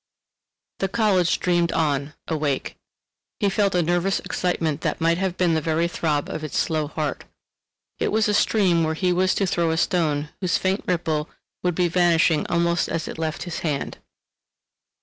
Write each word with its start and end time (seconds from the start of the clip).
The 0.79 0.87
college 0.87 1.39
dreamed 1.39 1.71
on—awake. 1.73 2.75
He 3.39 3.51
felt 3.51 3.75
a 3.75 3.83
nervous 3.83 4.19
excitement 4.19 4.81
that 4.81 4.99
might 4.99 5.19
have 5.19 5.37
been 5.37 5.53
the 5.53 5.61
very 5.61 5.87
throb 5.87 6.27
of 6.27 6.43
its 6.43 6.57
slow 6.57 6.87
heart. 6.87 7.25
It 7.99 8.07
was 8.11 8.27
a 8.27 8.33
stream 8.33 8.83
where 8.83 8.95
he 8.95 9.13
was 9.13 9.35
to 9.35 9.45
throw 9.45 9.69
a 9.69 9.77
stone 9.77 10.29
whose 10.39 10.57
faint 10.57 10.83
ripple 10.87 11.29
would 11.61 11.75
be 11.75 11.87
vanishing 11.87 12.47
almost 12.47 12.89
as 12.89 13.07
it 13.07 13.19
left 13.19 13.43
his 13.43 13.59
hand. 13.59 13.99